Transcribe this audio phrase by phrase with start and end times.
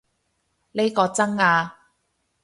[0.71, 1.77] 呢個真啊